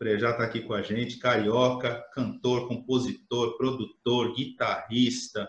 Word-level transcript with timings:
O 0.00 0.02
Frejá 0.02 0.30
está 0.30 0.44
aqui 0.44 0.62
com 0.62 0.72
a 0.72 0.80
gente, 0.80 1.18
carioca, 1.18 2.02
cantor, 2.14 2.66
compositor, 2.66 3.58
produtor, 3.58 4.34
guitarrista, 4.34 5.46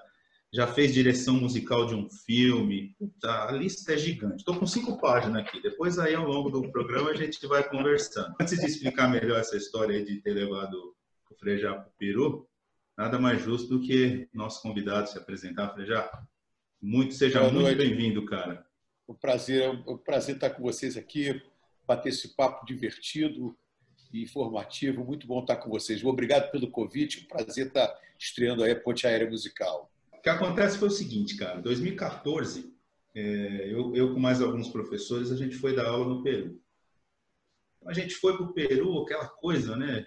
já 0.52 0.67
fez 0.67 0.93
direção 0.93 1.35
musical 1.35 1.85
de 1.85 1.95
um 1.95 2.09
filme. 2.09 2.93
Puta, 2.99 3.45
a 3.45 3.52
lista 3.53 3.93
é 3.93 3.98
gigante. 3.98 4.39
Estou 4.39 4.59
com 4.59 4.67
cinco 4.67 4.99
páginas 4.99 5.43
aqui. 5.43 5.61
Depois 5.61 5.98
aí, 5.98 6.13
ao 6.16 6.27
longo 6.27 6.49
do 6.49 6.70
programa, 6.70 7.11
a 7.11 7.16
gente 7.16 7.48
vai 7.48 7.63
conversando. 7.63 8.35
Antes 8.41 8.59
de 8.59 8.66
explicar 8.66 9.07
melhor 9.07 9.39
essa 9.39 9.55
história 9.55 10.03
de 10.03 10.17
ter 10.17 10.34
levado 10.34 10.94
o 11.30 11.36
Frejá 11.36 11.73
para 11.73 11.88
o 11.88 11.94
Peru, 11.97 12.45
nada 12.97 13.17
mais 13.17 13.41
justo 13.41 13.70
do 13.70 13.80
que 13.80 14.27
nosso 14.33 14.61
convidado 14.61 15.08
se 15.08 15.17
apresentar, 15.17 15.73
Frejá. 15.73 16.11
Muito, 16.81 17.13
seja 17.13 17.39
Boa 17.39 17.53
muito 17.53 17.77
bem-vindo, 17.77 18.25
cara. 18.25 18.67
O 19.08 19.13
prazer, 19.13 19.61
é 19.61 19.70
um 19.70 19.97
prazer 19.97 20.36
estar 20.36 20.49
com 20.49 20.61
vocês 20.61 20.97
aqui, 20.97 21.41
bater 21.88 22.09
esse 22.09 22.36
papo 22.36 22.66
divertido 22.66 23.58
e 24.11 24.23
informativo. 24.23 25.03
Muito 25.03 25.27
bom 25.27 25.41
estar 25.41 25.57
com 25.57 25.70
vocês. 25.70 26.03
Obrigado 26.03 26.52
pelo 26.52 26.69
convite. 26.69 27.23
Um 27.23 27.27
prazer 27.27 27.67
estar 27.67 27.93
estreando 28.17 28.63
aí 28.63 28.71
a 28.71 28.79
Ponte 28.79 29.07
Aérea 29.07 29.29
Musical. 29.29 29.91
O 30.13 30.21
que 30.21 30.29
acontece 30.29 30.77
foi 30.77 30.88
o 30.88 30.91
seguinte, 30.91 31.35
cara. 31.35 31.59
Em 31.59 31.61
2014, 31.61 32.73
é, 33.16 33.67
eu, 33.71 33.95
eu 33.95 34.13
com 34.13 34.19
mais 34.19 34.41
alguns 34.41 34.69
professores, 34.69 35.31
a 35.31 35.35
gente 35.35 35.55
foi 35.55 35.75
dar 35.75 35.88
aula 35.88 36.07
no 36.07 36.23
Peru. 36.23 36.61
A 37.85 37.93
gente 37.93 38.16
foi 38.16 38.38
para 38.38 38.45
o 38.45 38.53
Peru, 38.53 39.02
aquela 39.02 39.27
coisa, 39.27 39.75
né? 39.75 40.05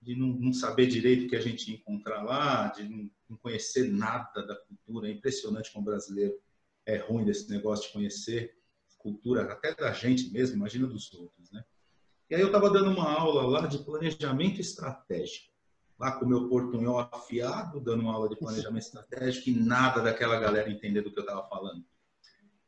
De 0.00 0.16
não, 0.16 0.28
não, 0.28 0.52
saber 0.52 0.86
direito 0.86 1.26
o 1.26 1.28
que 1.28 1.36
a 1.36 1.40
gente 1.40 1.70
ia 1.70 1.76
encontrar 1.76 2.22
lá, 2.22 2.68
de 2.68 2.88
não, 2.88 3.10
não 3.28 3.36
conhecer 3.36 3.92
nada 3.92 4.44
da 4.46 4.56
cultura. 4.56 5.08
É 5.08 5.12
impressionante 5.12 5.70
como 5.70 5.86
o 5.86 5.90
brasileiro 5.90 6.34
é 6.84 6.96
ruim 6.96 7.24
desse 7.24 7.48
negócio 7.50 7.86
de 7.86 7.92
conhecer 7.92 8.56
cultura, 9.02 9.42
até 9.52 9.74
da 9.74 9.92
gente 9.92 10.30
mesmo, 10.30 10.56
imagina 10.56 10.86
dos 10.86 11.12
outros, 11.12 11.50
né? 11.50 11.64
E 12.32 12.34
aí 12.34 12.40
eu 12.40 12.46
estava 12.46 12.70
dando 12.70 12.90
uma 12.90 13.12
aula 13.12 13.42
lá 13.42 13.66
de 13.66 13.76
planejamento 13.76 14.58
estratégico 14.58 15.52
lá 15.98 16.12
com 16.12 16.24
o 16.24 16.28
meu 16.28 16.48
portunhol 16.48 16.98
afiado, 16.98 17.78
dando 17.78 18.00
uma 18.00 18.14
aula 18.14 18.26
de 18.26 18.36
planejamento 18.36 18.84
estratégico 18.84 19.50
e 19.50 19.54
nada 19.54 20.00
daquela 20.00 20.40
galera 20.40 20.70
entender 20.70 21.02
do 21.02 21.12
que 21.12 21.18
eu 21.18 21.24
estava 21.24 21.46
falando. 21.46 21.84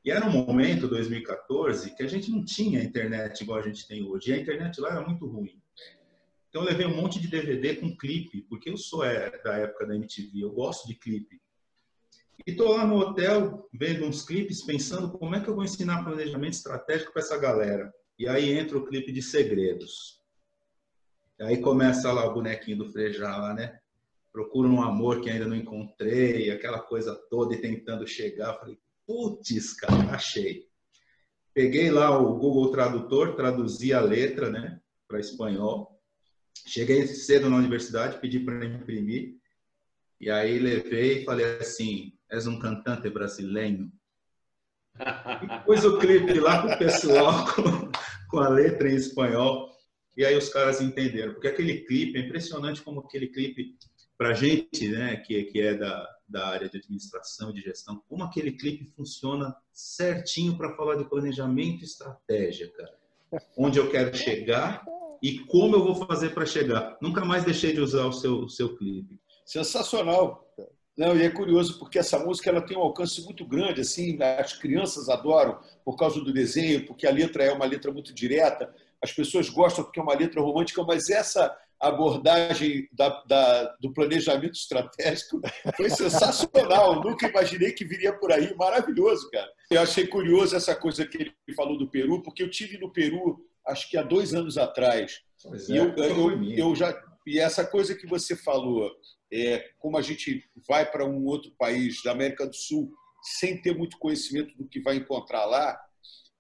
E 0.05 0.11
era 0.11 0.27
um 0.27 0.31
momento, 0.31 0.87
2014, 0.87 1.97
que 1.97 2.03
a 2.03 2.07
gente 2.07 2.31
não 2.31 2.45
tinha 2.45 2.85
internet 2.85 3.41
igual 3.41 3.59
a 3.59 3.63
gente 3.63 3.89
tem 3.89 4.07
hoje. 4.07 4.31
E 4.31 4.35
a 4.35 4.37
internet 4.37 4.79
lá 4.83 4.91
era 4.91 5.01
muito 5.01 5.27
ruim. 5.27 5.59
Então 6.51 6.61
eu 6.61 6.69
levei 6.69 6.85
um 6.85 6.95
monte 6.95 7.19
de 7.19 7.27
DVD 7.27 7.77
com 7.77 7.97
clipe, 7.97 8.43
porque 8.43 8.69
eu 8.69 8.77
sou 8.77 9.03
é, 9.03 9.31
da 9.43 9.57
época 9.57 9.87
da 9.87 9.97
MTV, 9.97 10.45
eu 10.45 10.53
gosto 10.53 10.87
de 10.87 10.95
clipe. 10.95 11.41
E 12.47 12.51
estou 12.51 12.77
lá 12.77 12.87
no 12.87 12.99
hotel 12.99 13.67
vendo 13.73 14.05
uns 14.05 14.21
clipes, 14.27 14.63
pensando 14.63 15.11
como 15.11 15.35
é 15.35 15.41
que 15.41 15.49
eu 15.49 15.55
vou 15.55 15.65
ensinar 15.65 16.05
planejamento 16.05 16.53
estratégico 16.53 17.15
para 17.15 17.23
essa 17.23 17.39
galera. 17.39 17.91
E 18.19 18.29
aí 18.29 18.53
entra 18.53 18.79
o 18.79 18.87
clipe 18.87 19.13
de 19.13 19.23
segredos. 19.23 20.21
Aí 21.41 21.61
começa 21.61 22.13
lá 22.13 22.25
o 22.27 22.35
bonequinho 22.35 22.79
do 22.79 22.93
Frejá 22.93 23.37
lá, 23.37 23.53
né? 23.55 23.79
Procura 24.33 24.69
um 24.69 24.83
amor 24.83 25.21
que 25.21 25.31
ainda 25.31 25.47
não 25.47 25.57
encontrei, 25.57 26.51
aquela 26.51 26.81
coisa 26.81 27.15
toda 27.29 27.55
e 27.55 27.61
tentando 27.61 28.07
chegar. 28.07 28.59
Falei, 28.59 28.79
putz, 29.07 29.75
cara, 29.75 30.15
achei. 30.15 30.67
Peguei 31.53 31.91
lá 31.91 32.19
o 32.19 32.37
Google 32.37 32.71
Tradutor, 32.73 33.37
traduzi 33.37 33.93
a 33.93 34.01
letra, 34.01 34.51
né, 34.51 34.81
para 35.07 35.21
espanhol. 35.21 36.01
Cheguei 36.67 37.07
cedo 37.07 37.49
na 37.49 37.57
universidade, 37.57 38.19
pedi 38.21 38.41
para 38.41 38.65
imprimir. 38.65 39.37
E 40.21 40.31
aí 40.31 40.59
levei 40.59 41.21
e 41.23 41.25
falei 41.25 41.59
assim: 41.59 42.13
és 42.31 42.47
um 42.47 42.59
cantante 42.59 43.09
brasileiro. 43.11 43.91
E 45.43 45.65
pus 45.65 45.85
o 45.85 45.99
clipe 45.99 46.39
lá 46.39 46.63
pro 46.63 46.79
pessoal 46.79 47.45
com, 48.35 48.41
a 48.41 48.49
letra 48.49 48.91
em 48.91 48.97
espanhol. 48.97 49.73
E 50.17 50.25
aí 50.25 50.37
os 50.37 50.49
caras 50.49 50.81
entenderam, 50.81 51.33
porque 51.33 51.49
aquele 51.49 51.81
clipe, 51.81 52.19
é 52.19 52.23
impressionante 52.23 52.83
como 52.83 53.01
aquele 53.01 53.29
clipe, 53.29 53.77
para 54.17 54.33
gente, 54.33 54.89
né, 54.89 55.17
que, 55.17 55.45
que 55.45 55.61
é 55.61 55.75
da, 55.75 56.09
da 56.29 56.47
área 56.47 56.69
de 56.69 56.79
administração 56.79 57.51
e 57.51 57.55
de 57.55 57.63
gestão, 57.63 58.01
como 58.09 58.23
aquele 58.23 58.53
clipe 58.53 58.93
funciona 58.97 59.55
certinho 59.73 60.57
para 60.57 60.77
falar 60.77 60.95
de 60.95 61.09
planejamento 61.09 61.83
e 61.83 61.85
estratégia, 61.85 62.71
cara. 62.71 62.97
Onde 63.57 63.79
eu 63.79 63.91
quero 63.91 64.17
chegar 64.17 64.85
e 65.21 65.41
como 65.41 65.75
eu 65.75 65.83
vou 65.83 66.07
fazer 66.07 66.31
para 66.31 66.47
chegar. 66.47 66.97
Nunca 67.01 67.25
mais 67.25 67.45
deixei 67.45 67.73
de 67.73 67.81
usar 67.81 68.07
o 68.07 68.13
seu, 68.13 68.41
o 68.41 68.49
seu 68.49 68.77
clipe. 68.77 69.19
Sensacional. 69.45 70.47
Não, 70.97 71.17
e 71.17 71.23
é 71.23 71.31
curioso 71.31 71.79
porque 71.79 71.99
essa 71.99 72.19
música 72.19 72.51
ela 72.51 72.63
tem 72.63 72.77
um 72.77 72.83
alcance 72.83 73.21
muito 73.25 73.45
grande, 73.45 73.81
assim, 73.81 74.17
as 74.23 74.53
crianças 74.53 75.09
adoram 75.09 75.59
por 75.85 75.97
causa 75.97 76.21
do 76.21 76.33
desenho, 76.33 76.87
porque 76.87 77.07
a 77.07 77.11
letra 77.11 77.45
é 77.45 77.53
uma 77.53 77.65
letra 77.65 77.93
muito 77.93 78.15
direta 78.15 78.73
as 79.05 79.13
pessoas 79.13 79.51
gostam 79.51 79.85
porque 79.85 80.01
é 80.01 80.03
uma 80.03 80.15
letra 80.15 80.41
romântica, 80.41 80.83
mas 80.83 81.11
essa 81.11 81.55
abordagem 81.79 82.89
da, 82.91 83.23
da, 83.27 83.77
do 83.79 83.93
planejamento 83.93 84.55
estratégico 84.55 85.43
foi 85.77 85.91
sensacional. 85.91 86.97
Nunca 87.05 87.29
imaginei 87.29 87.73
que 87.73 87.85
viria 87.85 88.15
por 88.15 88.33
aí. 88.33 88.55
Maravilhoso, 88.57 89.31
cara. 89.31 89.51
Eu 89.71 89.83
achei 89.83 90.07
curioso 90.07 90.57
essa 90.57 90.75
coisa 90.75 91.05
que 91.05 91.19
ele 91.19 91.35
falou 91.55 91.77
do 91.77 91.87
Peru, 91.87 92.23
porque 92.23 92.43
eu 92.43 92.51
tive 92.51 92.79
no 92.79 92.91
Peru, 92.91 93.47
acho 93.67 93.91
que 93.91 93.99
há 93.99 94.03
dois 94.03 94.33
anos 94.33 94.57
atrás. 94.57 95.21
Pois 95.43 95.69
e 95.69 95.77
é, 95.77 95.81
eu, 95.81 95.95
eu, 95.97 96.43
eu, 96.55 96.75
já 96.75 96.99
e 97.27 97.39
essa 97.39 97.65
coisa 97.65 97.95
que 97.95 98.07
você 98.07 98.35
falou, 98.35 98.91
é, 99.33 99.71
como 99.79 99.97
a 99.97 100.03
gente 100.03 100.45
vai 100.67 100.91
para 100.91 101.05
um 101.05 101.25
outro 101.25 101.51
país 101.59 102.03
da 102.03 102.13
América 102.13 102.47
do 102.47 102.55
Sul 102.55 102.93
sem 103.23 103.61
ter 103.61 103.77
muito 103.77 103.99
conhecimento 103.99 104.57
do 104.57 104.69
que 104.69 104.81
vai 104.81 104.97
encontrar 104.97 105.45
lá, 105.47 105.81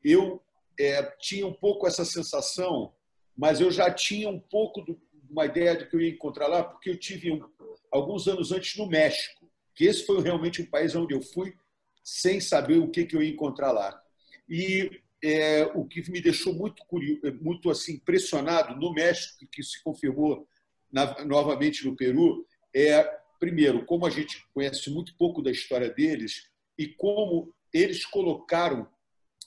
eu 0.03 0.43
é, 0.78 1.03
tinha 1.19 1.47
um 1.47 1.53
pouco 1.53 1.87
essa 1.87 2.05
sensação, 2.05 2.93
mas 3.37 3.61
eu 3.61 3.71
já 3.71 3.91
tinha 3.91 4.28
um 4.28 4.39
pouco 4.39 4.84
de 4.84 4.97
uma 5.31 5.47
ideia 5.47 5.77
de 5.77 5.87
que 5.87 5.97
eu 5.97 6.00
ia 6.00 6.11
encontrar 6.11 6.47
lá, 6.47 6.62
porque 6.62 6.91
eu 6.91 6.99
tive 6.99 7.33
um, 7.33 7.43
alguns 7.91 8.28
anos 8.28 8.53
antes 8.53 8.77
no 8.77 8.87
México, 8.87 9.50
que 9.75 9.84
esse 9.84 10.05
foi 10.05 10.23
realmente 10.23 10.62
um 10.62 10.67
país 10.67 10.94
onde 10.94 11.15
eu 11.15 11.23
fui 11.23 11.55
sem 12.03 12.41
saber 12.41 12.78
o 12.78 12.91
que, 12.91 13.06
que 13.06 13.17
eu 13.17 13.23
ia 13.23 13.33
encontrar 13.33 13.73
lá. 13.73 14.00
E 14.49 15.00
é, 15.23 15.65
o 15.75 15.87
que 15.87 16.09
me 16.11 16.21
deixou 16.21 16.53
muito 16.53 16.84
curioso, 16.87 17.23
muito 17.41 17.71
assim 17.71 17.94
impressionado 17.94 18.77
no 18.77 18.93
México, 18.93 19.47
que 19.50 19.62
se 19.62 19.83
confirmou 19.83 20.47
na, 20.93 21.25
novamente 21.25 21.84
no 21.87 21.97
Peru, 21.97 22.47
é 22.75 23.03
primeiro 23.39 23.85
como 23.85 24.07
a 24.07 24.11
gente 24.11 24.45
conhece 24.53 24.91
muito 24.91 25.15
pouco 25.17 25.43
da 25.43 25.51
história 25.51 25.91
deles 25.91 26.49
e 26.79 26.89
como 26.89 27.55
eles 27.73 28.05
colocaram 28.05 28.89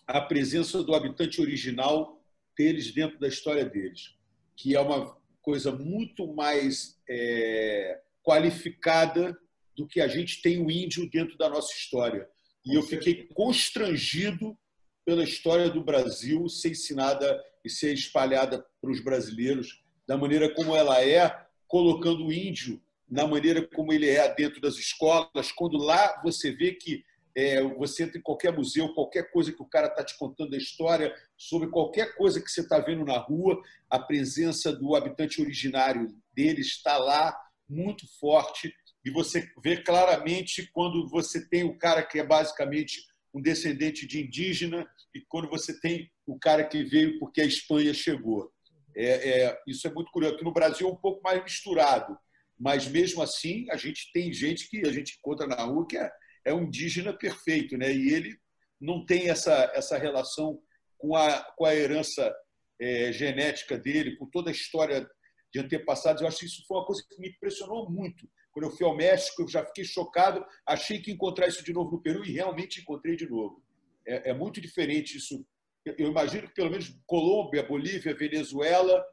a 0.05 0.21
presença 0.21 0.83
do 0.83 0.93
habitante 0.93 1.41
original 1.41 2.21
deles 2.57 2.91
dentro 2.91 3.19
da 3.19 3.27
história 3.27 3.65
deles, 3.65 4.15
que 4.55 4.75
é 4.75 4.79
uma 4.79 5.17
coisa 5.41 5.71
muito 5.71 6.33
mais 6.33 6.97
é, 7.09 8.01
qualificada 8.23 9.37
do 9.75 9.87
que 9.87 10.01
a 10.01 10.07
gente 10.07 10.41
tem 10.41 10.63
o 10.63 10.71
índio 10.71 11.09
dentro 11.09 11.37
da 11.37 11.49
nossa 11.49 11.73
história. 11.73 12.27
E 12.65 12.75
eu 12.75 12.81
fiquei 12.81 13.27
constrangido 13.33 14.57
pela 15.05 15.23
história 15.23 15.69
do 15.69 15.83
Brasil 15.83 16.49
ser 16.49 16.71
ensinada 16.71 17.41
e 17.63 17.69
ser 17.69 17.93
espalhada 17.93 18.65
para 18.81 18.91
os 18.91 19.01
brasileiros 19.01 19.81
da 20.07 20.17
maneira 20.17 20.53
como 20.53 20.75
ela 20.75 21.01
é, 21.03 21.45
colocando 21.67 22.25
o 22.25 22.33
índio 22.33 22.81
na 23.09 23.25
maneira 23.25 23.65
como 23.73 23.93
ele 23.93 24.09
é 24.09 24.33
dentro 24.33 24.59
das 24.59 24.75
escolas, 24.75 25.51
quando 25.55 25.77
lá 25.77 26.21
você 26.23 26.51
vê 26.51 26.73
que 26.73 27.03
é, 27.35 27.61
você 27.61 28.03
entra 28.03 28.17
em 28.17 28.21
qualquer 28.21 28.51
museu, 28.51 28.93
qualquer 28.93 29.29
coisa 29.31 29.51
que 29.51 29.61
o 29.61 29.69
cara 29.69 29.87
está 29.87 30.03
te 30.03 30.17
contando 30.17 30.55
a 30.55 30.57
história, 30.57 31.13
sobre 31.37 31.69
qualquer 31.69 32.15
coisa 32.15 32.41
que 32.41 32.49
você 32.49 32.61
está 32.61 32.79
vendo 32.79 33.05
na 33.05 33.17
rua, 33.17 33.61
a 33.89 33.99
presença 33.99 34.73
do 34.73 34.95
habitante 34.95 35.39
originário 35.39 36.07
dele 36.33 36.61
está 36.61 36.97
lá, 36.97 37.37
muito 37.69 38.07
forte, 38.19 38.73
e 39.05 39.11
você 39.11 39.47
vê 39.63 39.77
claramente 39.77 40.69
quando 40.73 41.07
você 41.07 41.47
tem 41.47 41.63
o 41.63 41.77
cara 41.77 42.03
que 42.03 42.19
é 42.19 42.25
basicamente 42.25 43.05
um 43.33 43.41
descendente 43.41 44.07
de 44.07 44.21
indígena 44.21 44.85
e 45.13 45.21
quando 45.21 45.47
você 45.47 45.79
tem 45.79 46.11
o 46.25 46.39
cara 46.39 46.63
que 46.63 46.83
veio 46.83 47.19
porque 47.19 47.39
a 47.39 47.45
Espanha 47.45 47.93
chegou. 47.93 48.51
É, 48.95 49.43
é, 49.43 49.61
isso 49.67 49.87
é 49.87 49.93
muito 49.93 50.11
curioso. 50.11 50.35
Aqui 50.35 50.43
no 50.43 50.51
Brasil 50.51 50.89
é 50.89 50.91
um 50.91 50.95
pouco 50.95 51.21
mais 51.21 51.41
misturado, 51.43 52.17
mas 52.59 52.87
mesmo 52.87 53.21
assim 53.21 53.65
a 53.71 53.77
gente 53.77 54.11
tem 54.11 54.33
gente 54.33 54.69
que 54.69 54.87
a 54.87 54.91
gente 54.91 55.17
encontra 55.17 55.45
na 55.47 55.63
rua 55.63 55.85
que 55.87 55.97
é 55.97 56.09
é 56.47 56.53
um 56.53 56.63
indígena 56.63 57.11
perfeito, 57.11 57.77
né? 57.77 57.93
E 57.93 58.13
ele 58.13 58.39
não 58.79 59.05
tem 59.05 59.29
essa, 59.29 59.69
essa 59.75 59.97
relação 59.97 60.57
com 60.97 61.13
a, 61.13 61.43
com 61.57 61.65
a 61.65 61.75
herança 61.75 62.33
é, 62.79 63.11
genética 63.11 63.77
dele, 63.77 64.15
com 64.15 64.25
toda 64.29 64.49
a 64.49 64.53
história 64.53 65.05
de 65.53 65.59
antepassados. 65.59 66.21
Eu 66.21 66.27
acho 66.27 66.39
que 66.39 66.45
isso 66.45 66.63
foi 66.65 66.77
uma 66.77 66.85
coisa 66.85 67.03
que 67.07 67.19
me 67.19 67.29
impressionou 67.29 67.89
muito. 67.89 68.27
Quando 68.53 68.65
eu 68.65 68.71
fui 68.71 68.85
ao 68.85 68.95
México, 68.95 69.41
eu 69.41 69.47
já 69.49 69.65
fiquei 69.65 69.83
chocado, 69.83 70.43
achei 70.65 71.01
que 71.01 71.09
ia 71.09 71.15
encontrar 71.15 71.47
isso 71.47 71.63
de 71.63 71.73
novo 71.73 71.91
no 71.91 72.01
Peru 72.01 72.23
e 72.25 72.31
realmente 72.31 72.79
encontrei 72.79 73.17
de 73.17 73.29
novo. 73.29 73.61
É, 74.07 74.29
é 74.29 74.33
muito 74.33 74.61
diferente 74.61 75.17
isso. 75.17 75.45
Eu 75.85 76.09
imagino 76.09 76.47
que 76.47 76.53
pelo 76.53 76.71
menos 76.71 76.97
Colômbia, 77.05 77.63
Bolívia, 77.63 78.15
Venezuela, 78.15 79.05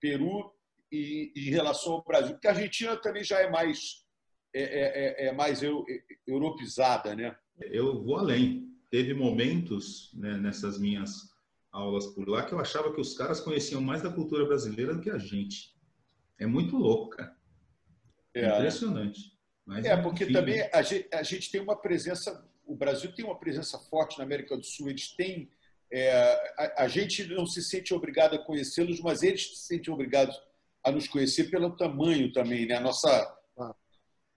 Peru 0.00 0.52
e, 0.90 1.32
em 1.36 1.50
relação 1.50 1.94
ao 1.94 2.04
Brasil, 2.04 2.32
porque 2.32 2.48
a 2.48 2.52
Argentina 2.52 2.96
também 2.96 3.24
já 3.24 3.40
é 3.40 3.50
mais 3.50 4.04
é, 4.54 4.62
é, 4.62 5.24
é, 5.24 5.28
é 5.28 5.32
mais 5.32 5.62
eu, 5.62 5.84
europeizada, 6.26 7.14
né? 7.14 7.36
Eu 7.60 8.02
vou 8.02 8.16
além. 8.16 8.74
Teve 8.90 9.12
momentos 9.12 10.10
né, 10.14 10.36
nessas 10.38 10.78
minhas 10.78 11.30
aulas 11.70 12.06
por 12.06 12.28
lá 12.28 12.42
que 12.42 12.54
eu 12.54 12.60
achava 12.60 12.92
que 12.92 13.00
os 13.00 13.14
caras 13.16 13.40
conheciam 13.40 13.80
mais 13.80 14.02
da 14.02 14.10
cultura 14.10 14.46
brasileira 14.46 14.94
do 14.94 15.00
que 15.00 15.10
a 15.10 15.18
gente. 15.18 15.74
É 16.38 16.46
muito 16.46 16.76
louco, 16.76 17.16
cara. 17.16 17.36
É, 18.34 18.48
Impressionante. 18.48 19.36
Mas 19.64 19.84
é, 19.84 19.96
porque 19.96 20.24
enfim, 20.24 20.32
também 20.32 20.68
a 20.72 20.82
gente, 20.82 21.08
a 21.12 21.22
gente, 21.22 21.50
tem 21.50 21.60
uma 21.60 21.76
presença, 21.76 22.48
o 22.64 22.74
Brasil 22.74 23.12
tem 23.12 23.24
uma 23.24 23.38
presença 23.38 23.78
forte 23.78 24.16
na 24.18 24.24
América 24.24 24.56
do 24.56 24.64
Sul, 24.64 24.88
eles 24.88 25.08
têm. 25.08 25.50
É, 25.90 26.10
a, 26.58 26.84
a, 26.84 26.88
gente 26.88 27.24
não 27.26 27.46
se 27.46 27.62
sente 27.62 27.94
obrigado 27.94 28.34
a 28.34 28.44
conhecê-los, 28.44 29.00
mas 29.00 29.22
eles 29.22 29.48
se 29.48 29.66
sentem 29.66 29.92
obrigados 29.92 30.36
a 30.86 30.92
nos 30.92 31.08
conhecer 31.08 31.50
pelo 31.50 31.76
tamanho 31.76 32.32
também, 32.32 32.64
né? 32.64 32.76
A 32.76 32.80
nossa 32.80 33.08
ah. 33.58 33.74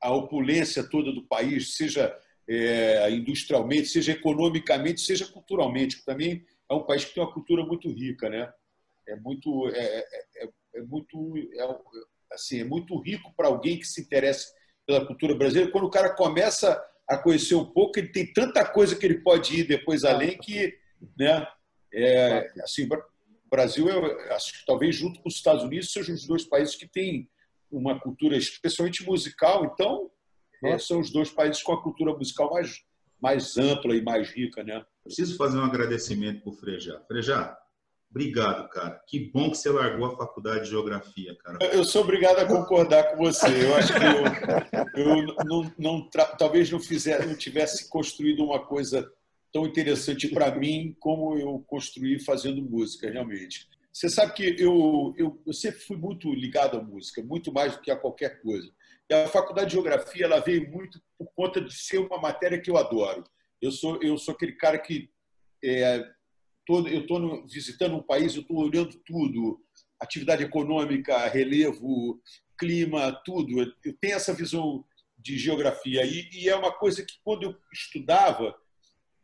a 0.01 0.11
opulência 0.11 0.83
toda 0.83 1.11
do 1.13 1.21
país, 1.27 1.75
seja 1.75 2.17
é, 2.49 3.07
industrialmente, 3.11 3.87
seja 3.87 4.13
economicamente, 4.13 4.99
seja 4.99 5.27
culturalmente. 5.27 6.03
Também 6.03 6.43
é 6.67 6.73
um 6.73 6.83
país 6.83 7.05
que 7.05 7.13
tem 7.13 7.21
uma 7.21 7.31
cultura 7.31 7.63
muito 7.63 7.87
rica, 7.91 8.27
né? 8.29 8.51
É 9.07 9.15
muito, 9.15 9.69
é, 9.69 9.79
é, 9.79 10.05
é, 10.37 10.49
é 10.75 10.81
muito, 10.81 11.37
é, 11.37 11.77
assim, 12.33 12.61
é 12.61 12.63
muito 12.63 12.99
rico 12.99 13.31
para 13.37 13.47
alguém 13.47 13.77
que 13.77 13.85
se 13.85 14.01
interessa 14.01 14.51
pela 14.87 15.05
cultura 15.05 15.35
brasileira. 15.35 15.71
Quando 15.71 15.85
o 15.85 15.91
cara 15.91 16.15
começa 16.15 16.83
a 17.07 17.15
conhecer 17.15 17.53
um 17.53 17.65
pouco, 17.65 17.99
ele 17.99 18.07
tem 18.07 18.33
tanta 18.33 18.65
coisa 18.65 18.95
que 18.95 19.05
ele 19.05 19.19
pode 19.19 19.59
ir 19.59 19.67
depois 19.67 20.03
além 20.03 20.35
que, 20.35 20.75
né? 21.15 21.47
É, 21.93 22.51
assim, 22.63 22.87
o 23.49 23.55
Brasil, 23.55 23.89
eu 23.89 24.33
acho 24.33 24.59
que 24.59 24.65
talvez 24.65 24.95
junto 24.95 25.19
com 25.21 25.27
os 25.27 25.35
Estados 25.35 25.63
Unidos 25.63 25.91
sejam 25.91 26.13
os 26.13 26.25
dois 26.25 26.43
países 26.43 26.75
que 26.75 26.87
têm 26.87 27.27
uma 27.71 27.99
cultura 27.99 28.37
especialmente 28.37 29.03
musical. 29.03 29.65
Então, 29.65 30.09
é, 30.63 30.77
são 30.77 30.99
os 30.99 31.09
dois 31.09 31.29
países 31.29 31.63
com 31.63 31.73
a 31.73 31.81
cultura 31.81 32.13
musical 32.13 32.51
mais 32.51 32.87
mais 33.21 33.57
ampla 33.57 33.93
e 33.93 34.01
mais 34.01 34.29
rica, 34.29 34.63
né? 34.63 34.81
Preciso 35.03 35.35
fazer 35.35 35.57
um 35.57 35.65
agradecimento 35.65 36.41
para 36.41 36.53
o 36.53 36.55
Frejá. 36.55 37.01
Frejá, 37.05 37.57
Obrigado, 38.09 38.67
cara. 38.69 38.99
Que 39.07 39.29
bom 39.31 39.51
que 39.51 39.57
você 39.57 39.69
largou 39.69 40.07
a 40.07 40.17
faculdade 40.17 40.63
de 40.63 40.71
geografia, 40.71 41.37
cara. 41.43 41.59
Eu 41.71 41.83
sou 41.83 42.01
obrigado 42.01 42.39
a 42.39 42.45
concordar 42.45 43.11
com 43.11 43.17
você. 43.17 43.45
Eu 43.67 43.75
acho 43.75 43.93
que 43.93 44.97
eu, 44.97 45.05
eu 45.05 45.35
não, 45.45 45.71
não 45.77 46.09
talvez 46.37 46.71
não, 46.71 46.79
fizer, 46.79 47.23
não 47.27 47.35
tivesse 47.35 47.87
construído 47.87 48.43
uma 48.43 48.65
coisa 48.65 49.07
tão 49.51 49.65
interessante 49.65 50.27
para 50.29 50.53
mim 50.55 50.95
como 50.99 51.37
eu 51.37 51.63
construí 51.67 52.19
fazendo 52.19 52.61
música, 52.61 53.09
realmente. 53.09 53.67
Você 53.91 54.07
sabe 54.07 54.33
que 54.33 54.55
eu, 54.61 55.13
eu, 55.17 55.41
eu, 55.45 55.53
sempre 55.53 55.79
fui 55.81 55.97
muito 55.97 56.31
ligado 56.33 56.77
à 56.77 56.83
música, 56.83 57.23
muito 57.23 57.51
mais 57.51 57.75
do 57.75 57.81
que 57.81 57.91
a 57.91 57.95
qualquer 57.95 58.41
coisa. 58.41 58.71
E 59.09 59.13
a 59.13 59.27
faculdade 59.27 59.69
de 59.69 59.73
geografia 59.73 60.25
ela 60.25 60.39
veio 60.39 60.69
muito 60.71 61.01
por 61.17 61.27
conta 61.35 61.59
de 61.59 61.73
ser 61.73 61.97
uma 61.97 62.19
matéria 62.19 62.61
que 62.61 62.69
eu 62.69 62.77
adoro. 62.77 63.23
Eu 63.61 63.71
sou 63.71 64.01
eu 64.01 64.17
sou 64.17 64.33
aquele 64.33 64.53
cara 64.53 64.77
que 64.77 65.09
é, 65.63 66.07
todo, 66.65 66.87
eu 66.87 67.01
estou 67.01 67.45
visitando 67.47 67.95
um 67.95 68.03
país, 68.03 68.35
eu 68.35 68.41
estou 68.41 68.57
olhando 68.57 68.95
tudo, 69.05 69.59
atividade 69.99 70.43
econômica, 70.43 71.27
relevo, 71.27 72.21
clima, 72.57 73.11
tudo. 73.25 73.59
Eu 73.83 73.93
tenho 73.99 74.15
essa 74.15 74.33
visão 74.33 74.85
de 75.17 75.37
geografia 75.37 76.05
e, 76.05 76.29
e 76.31 76.47
é 76.47 76.55
uma 76.55 76.71
coisa 76.71 77.03
que 77.03 77.15
quando 77.23 77.43
eu 77.43 77.55
estudava 77.73 78.55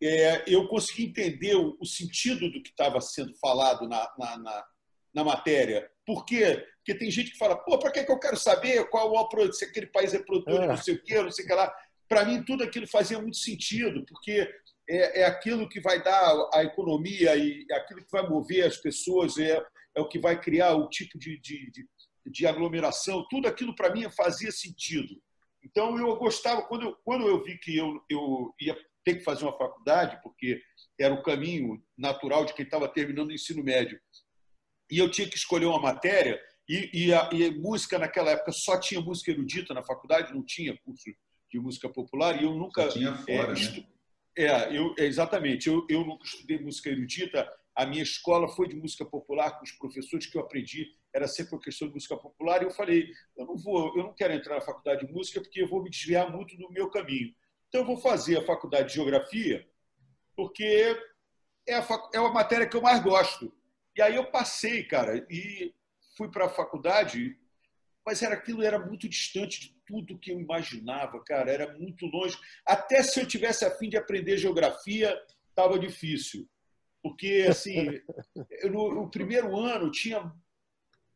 é, 0.01 0.43
eu 0.47 0.67
consegui 0.67 1.05
entender 1.05 1.55
o, 1.55 1.77
o, 1.79 1.85
sentido 1.85 2.51
do 2.51 2.61
que 2.61 2.69
estava 2.69 2.99
sendo 3.01 3.33
falado 3.35 3.87
na, 3.87 4.11
na, 4.17 4.37
na, 4.37 4.65
na, 5.13 5.23
matéria. 5.23 5.89
Por 6.05 6.25
quê? 6.25 6.65
Porque 6.77 6.99
tem 6.99 7.09
gente 7.09 7.31
que 7.31 7.37
fala, 7.37 7.55
pô, 7.55 7.79
para 7.79 7.91
que, 7.91 8.03
que 8.03 8.11
eu 8.11 8.19
quero 8.19 8.37
saber 8.37 8.87
qual 8.89 9.11
o 9.11 9.29
produto, 9.29 9.55
se 9.55 9.65
aquele 9.65 9.87
país 9.87 10.13
é 10.13 10.19
produtor 10.19 10.63
é. 10.63 10.67
não 10.67 10.77
sei 10.77 10.95
o 10.95 11.03
quê, 11.03 11.21
não 11.21 11.31
sei 11.31 11.45
o 11.45 11.47
que 11.47 11.53
lá. 11.53 11.73
Para 12.07 12.25
mim, 12.25 12.43
tudo 12.43 12.63
aquilo 12.63 12.87
fazia 12.87 13.19
muito 13.19 13.37
sentido, 13.37 14.05
porque 14.05 14.47
é, 14.87 15.21
é 15.21 15.25
aquilo 15.25 15.67
que 15.67 15.79
vai 15.79 16.03
dar 16.03 16.49
a 16.53 16.63
economia 16.63 17.35
e 17.35 17.65
aquilo 17.71 18.03
que 18.03 18.11
vai 18.11 18.27
mover 18.27 18.65
as 18.65 18.77
pessoas, 18.77 19.37
é, 19.37 19.63
é 19.95 20.01
o 20.01 20.07
que 20.07 20.19
vai 20.19 20.39
criar 20.39 20.75
o 20.75 20.89
tipo 20.89 21.17
de, 21.17 21.39
de, 21.39 21.71
de, 21.71 21.87
de 22.25 22.45
aglomeração. 22.45 23.25
Tudo 23.29 23.47
aquilo, 23.47 23.73
para 23.73 23.91
mim, 23.91 24.09
fazia 24.11 24.51
sentido. 24.51 25.19
Então, 25.63 25.97
eu 25.97 26.15
gostava, 26.17 26.61
quando 26.63 26.83
eu, 26.83 26.95
quando 27.03 27.27
eu 27.27 27.43
vi 27.43 27.57
que 27.57 27.75
eu, 27.75 27.99
eu 28.07 28.53
ia 28.61 28.77
ter 29.05 29.15
que 29.15 29.23
fazer 29.23 29.45
uma 29.45 29.57
faculdade, 29.57 30.19
porque 30.23 30.61
era 30.99 31.13
o 31.13 31.23
caminho 31.23 31.81
natural 31.97 32.43
de 32.43 32.53
quem 32.53 32.65
estava 32.65 32.89
terminando 32.89 33.29
o 33.29 33.33
ensino 33.33 33.63
médio, 33.63 33.99
e 34.91 34.97
eu 34.97 35.09
tinha 35.09 35.29
que 35.29 35.37
escolher 35.37 35.67
uma 35.67 35.79
matéria, 35.79 36.41
e, 36.67 36.89
e, 37.05 37.13
a, 37.13 37.29
e 37.31 37.45
a 37.45 37.51
música 37.51 37.99
naquela 37.99 38.31
época 38.31 38.51
só 38.51 38.79
tinha 38.79 38.99
música 38.99 39.31
erudita 39.31 39.73
na 39.73 39.83
faculdade, 39.83 40.33
não 40.33 40.43
tinha 40.43 40.75
curso 40.83 41.03
de 41.51 41.59
música 41.59 41.87
popular, 41.87 42.41
e 42.41 42.45
eu 42.45 42.53
nunca. 42.55 42.83
Só 42.89 42.97
tinha 42.97 43.15
fora, 43.15 43.53
é, 43.53 43.53
né? 43.53 43.85
É, 44.37 44.77
eu, 44.77 44.93
exatamente. 44.97 45.69
Eu, 45.69 45.85
eu 45.89 46.03
nunca 46.03 46.25
estudei 46.25 46.59
música 46.59 46.89
erudita. 46.89 47.47
A 47.75 47.85
minha 47.85 48.03
escola 48.03 48.47
foi 48.47 48.67
de 48.67 48.75
música 48.75 49.05
popular, 49.05 49.51
com 49.57 49.63
os 49.63 49.71
professores 49.73 50.25
que 50.25 50.37
eu 50.37 50.41
aprendi, 50.41 50.87
era 51.13 51.27
sempre 51.27 51.55
uma 51.55 51.61
questão 51.61 51.87
de 51.87 51.93
música 51.93 52.17
popular. 52.17 52.61
E 52.61 52.65
eu 52.65 52.71
falei, 52.71 53.09
eu 53.37 53.45
não 53.45 53.57
vou, 53.57 53.95
eu 53.95 54.03
não 54.03 54.13
quero 54.13 54.33
entrar 54.33 54.55
na 54.55 54.61
faculdade 54.61 55.05
de 55.05 55.13
música 55.13 55.39
porque 55.41 55.61
eu 55.61 55.67
vou 55.67 55.83
me 55.83 55.89
desviar 55.89 56.31
muito 56.31 56.57
do 56.57 56.69
meu 56.71 56.89
caminho. 56.89 57.33
Então 57.75 57.83
eu 57.83 57.87
vou 57.87 57.97
fazer 57.97 58.37
a 58.37 58.45
faculdade 58.45 58.87
de 58.87 58.93
geografia 58.93 59.67
porque 60.33 60.97
é 61.67 61.75
a, 61.75 61.85
é 62.13 62.17
a 62.17 62.31
matéria 62.31 62.65
que 62.65 62.77
eu 62.77 62.81
mais 62.81 63.03
gosto. 63.03 63.51
E 63.97 64.01
aí 64.01 64.15
eu 64.15 64.31
passei, 64.31 64.85
cara, 64.85 65.27
e 65.29 65.75
fui 66.15 66.31
para 66.31 66.45
a 66.45 66.49
faculdade, 66.49 67.37
mas 68.05 68.23
era 68.23 68.33
aquilo 68.33 68.63
era 68.63 68.79
muito 68.79 69.09
distante 69.09 69.59
de 69.59 69.75
tudo 69.85 70.17
que 70.17 70.31
eu 70.31 70.39
imaginava, 70.39 71.21
cara, 71.25 71.51
era 71.51 71.77
muito 71.77 72.05
longe. 72.05 72.37
Até 72.65 73.03
se 73.03 73.19
eu 73.19 73.27
tivesse 73.27 73.65
a 73.65 73.71
fim 73.71 73.89
de 73.89 73.97
aprender 73.97 74.37
geografia, 74.37 75.13
estava 75.49 75.77
difícil. 75.77 76.47
Porque, 77.03 77.45
assim, 77.49 77.99
eu, 78.61 78.71
no, 78.71 78.95
no, 78.95 79.11
primeiro 79.11 79.53
ano 79.59 79.91
tinha 79.91 80.33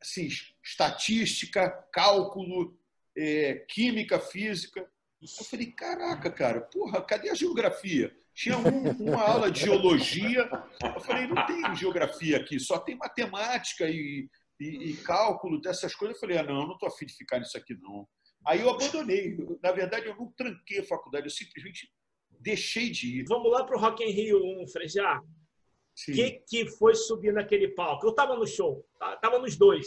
assim, 0.01 0.27
estatística, 0.61 1.69
cálculo, 1.93 2.77
é, 3.15 3.65
química, 3.69 4.19
física. 4.19 4.85
Eu 5.21 5.45
falei, 5.45 5.71
caraca, 5.71 6.31
cara, 6.31 6.61
porra, 6.61 7.01
cadê 7.01 7.29
a 7.29 7.35
geografia? 7.35 8.15
Tinha 8.33 8.57
um, 8.57 8.89
uma 8.91 9.21
aula 9.21 9.51
de 9.51 9.59
geologia. 9.59 10.49
Eu 10.95 11.01
falei, 11.01 11.27
não 11.27 11.45
tem 11.45 11.75
geografia 11.75 12.37
aqui, 12.37 12.57
só 12.57 12.79
tem 12.79 12.95
matemática 12.95 13.89
e, 13.89 14.29
e, 14.59 14.91
e 14.91 14.97
cálculo 14.97 15.59
dessas 15.59 15.93
coisas. 15.93 16.15
Eu 16.15 16.21
falei, 16.21 16.37
ah, 16.37 16.43
não, 16.43 16.61
eu 16.61 16.67
não 16.67 16.73
estou 16.73 16.87
afim 16.87 17.05
de 17.05 17.13
ficar 17.13 17.39
nisso 17.39 17.57
aqui, 17.57 17.75
não. 17.81 18.07
Aí 18.47 18.61
eu 18.61 18.69
abandonei. 18.69 19.37
Na 19.61 19.73
verdade, 19.73 20.07
eu 20.07 20.15
não 20.15 20.31
tranquei 20.31 20.79
a 20.79 20.85
faculdade, 20.85 21.25
eu 21.25 21.31
simplesmente 21.31 21.91
deixei 22.39 22.89
de 22.89 23.19
ir. 23.19 23.25
Vamos 23.27 23.51
lá 23.51 23.65
para 23.65 23.75
o 23.75 23.79
Rock 23.79 24.01
in 24.03 24.11
Rio 24.11 24.39
1, 24.61 24.67
Frejá. 24.69 25.19
O 25.19 26.11
que, 26.13 26.43
que 26.47 26.65
foi 26.77 26.95
subir 26.95 27.33
naquele 27.33 27.69
palco? 27.69 28.05
Eu 28.05 28.11
estava 28.11 28.37
no 28.37 28.47
show, 28.47 28.85
estava 29.15 29.37
nos 29.37 29.57
dois. 29.57 29.85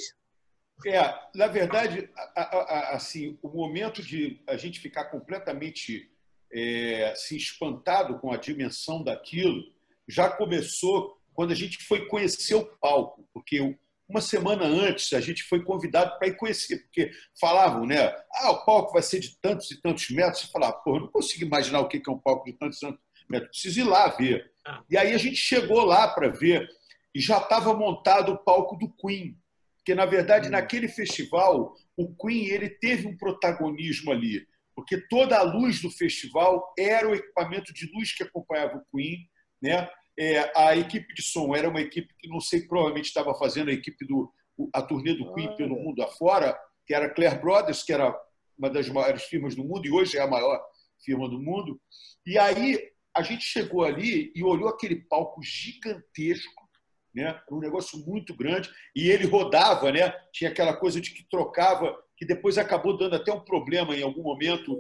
É, 0.86 1.14
na 1.34 1.46
verdade, 1.46 2.10
assim, 2.90 3.38
o 3.42 3.48
momento 3.48 4.02
de 4.02 4.42
a 4.48 4.56
gente 4.56 4.80
ficar 4.80 5.06
completamente 5.06 6.10
é, 6.52 7.10
assim, 7.10 7.36
espantado 7.36 8.18
com 8.18 8.32
a 8.32 8.36
dimensão 8.36 9.02
daquilo 9.02 9.62
já 10.08 10.28
começou 10.28 11.16
quando 11.32 11.52
a 11.52 11.54
gente 11.54 11.78
foi 11.84 12.06
conhecer 12.06 12.54
o 12.54 12.64
palco, 12.64 13.26
porque 13.32 13.76
uma 14.08 14.20
semana 14.20 14.66
antes, 14.66 15.12
a 15.14 15.20
gente 15.20 15.42
foi 15.44 15.64
convidado 15.64 16.18
para 16.18 16.28
ir 16.28 16.36
conhecer, 16.36 16.82
porque 16.82 17.10
falavam, 17.40 17.86
né? 17.86 18.14
Ah, 18.34 18.50
o 18.50 18.64
palco 18.64 18.92
vai 18.92 19.02
ser 19.02 19.18
de 19.18 19.38
tantos 19.40 19.70
e 19.70 19.80
tantos 19.80 20.10
metros. 20.10 20.42
Você 20.42 20.48
falava, 20.48 20.74
pô, 20.74 21.00
não 21.00 21.08
consigo 21.08 21.44
imaginar 21.46 21.80
o 21.80 21.88
que 21.88 22.02
é 22.06 22.10
um 22.10 22.18
palco 22.18 22.44
de 22.44 22.52
tantos 22.52 22.76
e 22.76 22.80
tantos 22.82 23.00
metros. 23.30 23.50
Preciso 23.50 23.80
ir 23.80 23.84
lá 23.84 24.08
ver. 24.08 24.52
Ah. 24.66 24.82
E 24.90 24.98
aí 24.98 25.14
a 25.14 25.18
gente 25.18 25.36
chegou 25.36 25.82
lá 25.84 26.08
para 26.08 26.28
ver 26.28 26.68
e 27.14 27.20
já 27.20 27.38
estava 27.38 27.72
montado 27.72 28.32
o 28.32 28.38
palco 28.38 28.76
do 28.76 28.92
Queen. 28.96 29.34
Porque, 29.82 29.94
na 29.94 30.06
verdade, 30.06 30.48
hum. 30.48 30.52
naquele 30.52 30.88
festival, 30.88 31.74
o 31.96 32.14
Queen 32.14 32.46
ele 32.46 32.70
teve 32.70 33.08
um 33.08 33.16
protagonismo 33.16 34.12
ali. 34.12 34.46
Porque 34.74 34.96
toda 35.08 35.36
a 35.36 35.42
luz 35.42 35.82
do 35.82 35.90
festival 35.90 36.72
era 36.78 37.08
o 37.08 37.14
equipamento 37.14 37.74
de 37.74 37.90
luz 37.92 38.14
que 38.14 38.22
acompanhava 38.22 38.78
o 38.78 38.96
Queen, 38.96 39.28
né? 39.60 39.88
É, 40.18 40.52
a 40.54 40.76
equipe 40.76 41.12
de 41.14 41.22
som 41.22 41.54
era 41.54 41.68
uma 41.68 41.80
equipe 41.80 42.14
que 42.18 42.28
não 42.28 42.40
sei, 42.40 42.66
provavelmente 42.66 43.06
estava 43.06 43.34
fazendo 43.34 43.70
a 43.70 43.72
equipe 43.72 44.06
do 44.06 44.32
a 44.72 44.82
turnê 44.82 45.14
do 45.14 45.32
Queen 45.34 45.56
pelo 45.56 45.76
mundo 45.76 46.02
afora, 46.02 46.56
que 46.86 46.94
era 46.94 47.08
Claire 47.08 47.40
Brothers, 47.40 47.82
que 47.82 47.92
era 47.92 48.14
uma 48.58 48.68
das 48.68 48.88
maiores 48.88 49.24
firmas 49.24 49.54
do 49.54 49.64
mundo 49.64 49.86
e 49.86 49.90
hoje 49.90 50.18
é 50.18 50.20
a 50.20 50.26
maior 50.26 50.62
firma 51.02 51.28
do 51.28 51.40
mundo. 51.40 51.80
E 52.26 52.38
aí 52.38 52.78
a 53.14 53.22
gente 53.22 53.44
chegou 53.44 53.84
ali 53.84 54.32
e 54.34 54.44
olhou 54.44 54.68
aquele 54.68 54.96
palco 54.96 55.42
gigantesco, 55.42 56.62
né? 57.14 57.38
Um 57.50 57.58
negócio 57.58 57.98
muito 58.06 58.34
grande 58.34 58.70
e 58.94 59.10
ele 59.10 59.26
rodava, 59.26 59.90
né? 59.92 60.12
Tinha 60.32 60.50
aquela 60.50 60.74
coisa 60.74 61.00
de 61.00 61.10
que 61.10 61.28
trocava, 61.28 61.96
que 62.16 62.24
depois 62.24 62.58
acabou 62.58 62.96
dando 62.96 63.16
até 63.16 63.32
um 63.32 63.40
problema 63.40 63.94
em 63.94 64.02
algum 64.02 64.22
momento 64.22 64.78